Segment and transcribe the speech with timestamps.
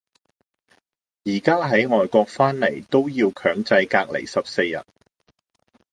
[1.25, 4.79] 而家喺外國返嚟都要強制隔離十四日